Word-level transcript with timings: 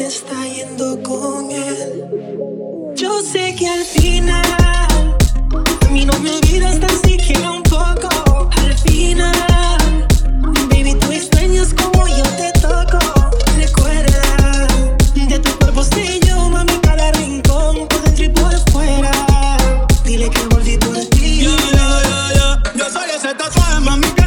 te 0.00 0.06
está 0.06 0.46
yendo 0.46 1.02
con 1.02 1.50
él. 1.50 2.04
Yo 2.96 3.20
sé 3.20 3.54
que 3.54 3.68
al 3.68 3.84
final, 3.84 4.46
a 4.56 5.90
mí 5.90 6.06
no 6.06 6.18
me 6.20 6.30
olvidas 6.36 6.80
tan 6.80 6.96
siquiera 7.02 7.50
un 7.50 7.62
poco. 7.64 8.48
Al 8.62 8.78
final, 8.78 10.08
baby, 10.70 10.94
tú 10.94 11.12
extrañas 11.12 11.74
como 11.74 12.08
yo 12.08 12.22
te 12.40 12.50
toco. 12.60 12.98
Recuerda, 13.58 14.66
de 15.28 15.38
tu 15.38 15.50
cuerpo 15.58 15.82
estoy 15.82 16.18
yo, 16.26 16.48
mami, 16.48 16.78
cada 16.78 17.12
rincón, 17.12 17.86
por 17.86 18.02
dentro 18.02 18.24
y 18.24 18.28
por 18.30 18.70
fuera. 18.72 19.12
Dile 20.06 20.30
que 20.30 20.42
volví 20.46 20.78
por 20.78 20.96
ti. 21.10 21.42
Yo, 21.44 21.50
yo, 21.50 21.86
yo, 22.08 22.34
yo, 22.36 22.72
yo 22.74 22.90
soy 22.90 23.10
ese 23.14 23.34
tatuaje, 23.34 23.80
mami. 23.80 24.19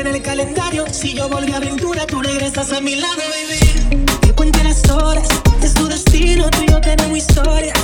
en 0.00 0.06
el 0.08 0.22
calendario. 0.22 0.84
Si 0.92 1.14
yo 1.14 1.28
volví 1.28 1.52
a 1.52 1.56
aventura, 1.56 2.06
tú 2.06 2.20
regresas 2.20 2.72
a 2.72 2.80
mi 2.80 2.96
lado, 2.96 3.16
baby. 3.16 4.04
Que 4.20 4.32
cuente 4.32 4.62
las 4.64 4.88
horas, 4.90 5.28
es 5.62 5.74
tu 5.74 5.86
destino, 5.86 6.50
tú 6.50 6.62
y 6.62 6.70
yo 6.70 6.80
tenemos 6.80 7.16
historia. 7.16 7.74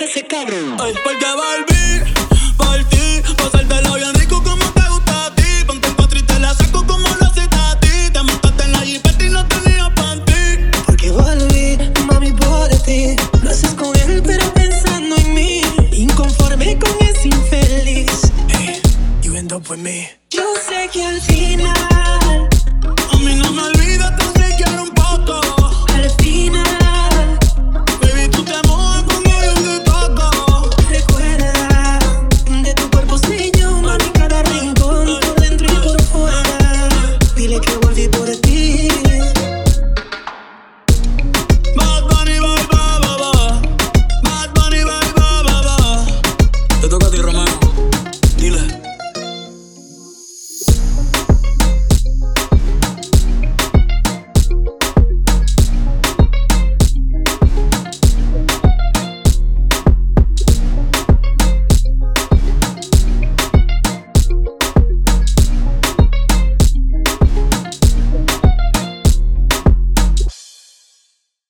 Vez 0.00 0.10
ese 0.10 0.26
cabrón. 0.26 0.76
Ay, 0.80 0.92
porque 1.04 1.26
volví 1.36 2.12
por 2.56 2.84
ti, 2.88 3.22
pasártelo 3.36 3.94
bien 3.94 4.14
rico 4.14 4.42
como 4.42 4.64
te 4.72 4.88
gusta 4.88 5.26
a 5.26 5.34
ti. 5.34 5.42
Ponte 5.66 5.88
cuatro 5.94 6.18
y 6.18 6.22
te 6.22 6.38
la 6.40 6.52
saco 6.54 6.84
como 6.84 7.06
lo 7.06 7.26
haces 7.26 7.48
a 7.52 7.78
ti. 7.78 8.10
Te 8.12 8.22
montaste 8.22 8.64
en 8.64 8.72
la 8.72 8.78
jipeta 8.80 9.24
y 9.24 9.30
no 9.30 9.46
tenía 9.46 9.94
panty. 9.94 10.70
Porque 10.86 11.10
volví, 11.12 11.78
mami, 12.06 12.32
por 12.32 12.68
ti. 12.84 13.16
Lo 13.42 13.50
haces 13.50 13.74
con 13.74 13.94
él, 13.96 14.22
pero 14.24 14.52
pensando 14.54 15.16
en 15.16 15.34
mí. 15.34 15.60
Inconforme 15.92 16.76
con 16.78 16.96
ese 17.00 17.28
infeliz. 17.28 18.32
Hey, 18.48 18.80
you 19.22 19.36
end 19.36 19.52
up 19.52 19.68
with 19.68 19.78
me. 19.78 20.10
Yo 20.30 20.42
sé 20.68 20.88
que 20.92 21.04
al 21.04 21.20
final, 21.20 21.72